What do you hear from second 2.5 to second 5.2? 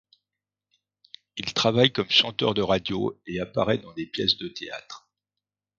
de radio et apparaît dans des pièces de théâtre.